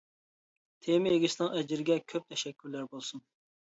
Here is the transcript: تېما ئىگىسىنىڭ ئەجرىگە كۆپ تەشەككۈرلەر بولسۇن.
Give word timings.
تېما 0.85 1.13
ئىگىسىنىڭ 1.19 1.55
ئەجرىگە 1.61 2.01
كۆپ 2.09 2.29
تەشەككۈرلەر 2.35 2.93
بولسۇن. 2.95 3.29